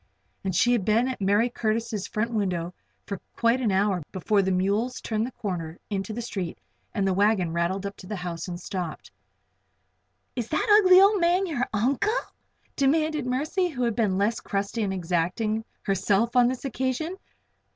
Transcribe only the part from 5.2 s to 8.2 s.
the corner into the street and the wagon rattled up to the